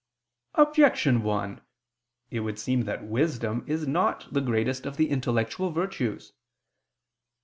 Objection 0.55 1.21
1: 1.21 1.61
It 2.31 2.39
would 2.39 2.57
seem 2.57 2.85
that 2.85 3.05
wisdom 3.05 3.63
is 3.67 3.87
not 3.87 4.25
the 4.33 4.41
greatest 4.41 4.87
of 4.87 4.97
the 4.97 5.11
intellectual 5.11 5.69
virtues. 5.69 6.33